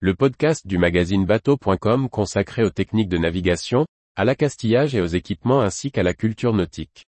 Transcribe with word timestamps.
le 0.00 0.14
podcast 0.14 0.66
du 0.66 0.76
magazine 0.76 1.24
bateau.com 1.24 2.10
consacré 2.10 2.62
aux 2.62 2.70
techniques 2.70 3.08
de 3.08 3.16
navigation, 3.16 3.86
à 4.14 4.26
l'accastillage 4.26 4.94
et 4.94 5.00
aux 5.00 5.06
équipements 5.06 5.62
ainsi 5.62 5.90
qu'à 5.90 6.02
la 6.02 6.12
culture 6.12 6.52
nautique. 6.52 7.06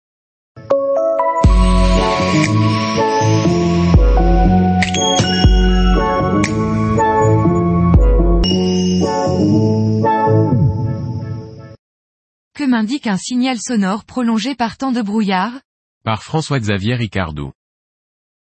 Que 12.55 12.64
m'indique 12.64 13.09
un 13.09 13.16
signal 13.16 13.59
sonore 13.59 14.05
prolongé 14.05 14.55
par 14.55 14.77
temps 14.77 14.93
de 14.93 15.03
brouillard? 15.03 15.61
Par 16.05 16.23
François-Xavier 16.23 16.95
Ricardou. 16.95 17.50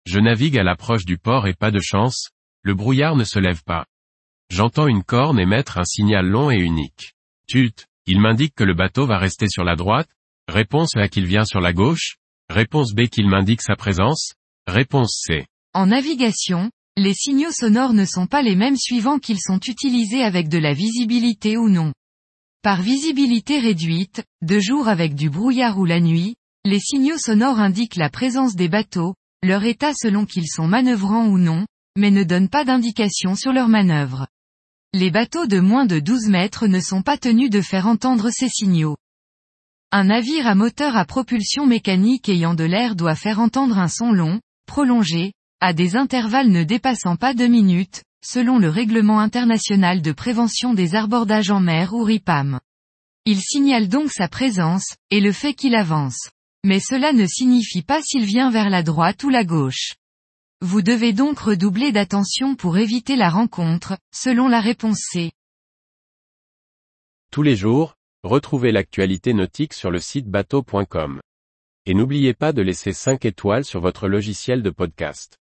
Je 0.05 0.19
navigue 0.19 0.57
à 0.57 0.63
l'approche 0.63 1.05
du 1.05 1.17
port 1.17 1.47
et 1.47 1.53
pas 1.53 1.71
de 1.71 1.79
chance, 1.79 2.31
le 2.61 2.73
brouillard 2.73 3.15
ne 3.15 3.23
se 3.23 3.39
lève 3.39 3.63
pas. 3.63 3.85
J'entends 4.55 4.85
une 4.85 5.01
corne 5.01 5.39
émettre 5.39 5.79
un 5.79 5.83
signal 5.83 6.27
long 6.27 6.51
et 6.51 6.59
unique. 6.59 7.15
Tut, 7.47 7.73
il 8.05 8.21
m'indique 8.21 8.53
que 8.53 8.63
le 8.63 8.75
bateau 8.75 9.07
va 9.07 9.17
rester 9.17 9.47
sur 9.49 9.63
la 9.63 9.75
droite, 9.75 10.07
réponse 10.47 10.95
A 10.95 11.07
qu'il 11.07 11.25
vient 11.25 11.43
sur 11.43 11.59
la 11.59 11.73
gauche, 11.73 12.17
réponse 12.49 12.93
B 12.93 13.07
qu'il 13.07 13.27
m'indique 13.27 13.63
sa 13.63 13.75
présence, 13.75 14.35
réponse 14.67 15.23
C. 15.25 15.47
En 15.73 15.87
navigation, 15.87 16.69
les 16.97 17.15
signaux 17.15 17.51
sonores 17.51 17.93
ne 17.93 18.05
sont 18.05 18.27
pas 18.27 18.43
les 18.43 18.55
mêmes 18.55 18.77
suivant 18.77 19.17
qu'ils 19.17 19.41
sont 19.41 19.59
utilisés 19.59 20.21
avec 20.21 20.49
de 20.49 20.59
la 20.59 20.75
visibilité 20.75 21.57
ou 21.57 21.67
non. 21.67 21.91
Par 22.61 22.83
visibilité 22.83 23.57
réduite, 23.57 24.23
de 24.43 24.59
jour 24.59 24.87
avec 24.87 25.15
du 25.15 25.31
brouillard 25.31 25.79
ou 25.79 25.85
la 25.85 25.99
nuit, 25.99 26.35
les 26.63 26.79
signaux 26.79 27.17
sonores 27.17 27.59
indiquent 27.59 27.95
la 27.95 28.11
présence 28.11 28.53
des 28.55 28.69
bateaux, 28.69 29.15
leur 29.41 29.63
état 29.63 29.95
selon 29.95 30.27
qu'ils 30.27 30.47
sont 30.47 30.67
manœuvrants 30.67 31.25
ou 31.25 31.39
non, 31.39 31.65
mais 31.97 32.11
ne 32.11 32.23
donnent 32.23 32.49
pas 32.49 32.65
d'indication 32.65 33.33
sur 33.33 33.51
leur 33.51 33.67
manœuvre. 33.67 34.27
Les 34.95 35.09
bateaux 35.09 35.47
de 35.47 35.59
moins 35.59 35.87
de 35.87 35.99
12 35.99 36.27
mètres 36.27 36.67
ne 36.67 36.79
sont 36.79 37.01
pas 37.01 37.17
tenus 37.17 37.49
de 37.49 37.61
faire 37.61 37.87
entendre 37.87 38.29
ces 38.29 38.47
signaux. 38.47 38.95
Un 39.91 40.03
navire 40.03 40.45
à 40.45 40.53
moteur 40.53 40.95
à 40.95 41.03
propulsion 41.03 41.65
mécanique 41.65 42.29
ayant 42.29 42.53
de 42.53 42.63
l'air 42.63 42.95
doit 42.95 43.15
faire 43.15 43.39
entendre 43.39 43.79
un 43.79 43.87
son 43.87 44.11
long, 44.11 44.39
prolongé, 44.67 45.33
à 45.61 45.73
des 45.73 45.95
intervalles 45.95 46.49
ne 46.49 46.63
dépassant 46.63 47.15
pas 47.15 47.33
deux 47.33 47.47
minutes, 47.47 48.03
selon 48.23 48.59
le 48.59 48.69
règlement 48.69 49.19
international 49.19 50.03
de 50.03 50.11
prévention 50.11 50.75
des 50.75 50.93
abordages 50.93 51.49
en 51.49 51.59
mer 51.59 51.95
ou 51.95 52.03
RIPAM. 52.03 52.59
Il 53.25 53.41
signale 53.41 53.87
donc 53.87 54.11
sa 54.11 54.27
présence, 54.27 54.95
et 55.09 55.21
le 55.21 55.31
fait 55.31 55.55
qu'il 55.55 55.73
avance. 55.73 56.29
Mais 56.63 56.79
cela 56.79 57.13
ne 57.13 57.25
signifie 57.25 57.81
pas 57.81 58.01
s'il 58.03 58.25
vient 58.25 58.51
vers 58.51 58.69
la 58.69 58.83
droite 58.83 59.23
ou 59.23 59.29
la 59.29 59.43
gauche. 59.43 59.95
Vous 60.65 60.81
devez 60.81 61.11
donc 61.11 61.39
redoubler 61.39 61.91
d'attention 61.91 62.55
pour 62.55 62.77
éviter 62.77 63.17
la 63.17 63.29
rencontre, 63.29 63.97
selon 64.13 64.47
la 64.47 64.61
réponse 64.61 64.99
C. 65.11 65.33
Tous 67.33 67.41
les 67.41 67.57
jours, 67.57 67.95
retrouvez 68.23 68.71
l'actualité 68.71 69.33
nautique 69.33 69.73
sur 69.73 69.91
le 69.91 69.99
site 69.99 70.29
bateau.com. 70.29 71.19
Et 71.85 71.93
n'oubliez 71.93 72.33
pas 72.33 72.53
de 72.53 72.61
laisser 72.61 72.93
5 72.93 73.25
étoiles 73.25 73.65
sur 73.65 73.81
votre 73.81 74.07
logiciel 74.07 74.63
de 74.63 74.69
podcast. 74.69 75.37